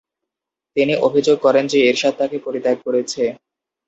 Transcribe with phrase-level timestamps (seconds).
[0.75, 3.23] তিনি অভিযোগ করেন যে এরশাদ তাকে পরিত্যাগ করেছে।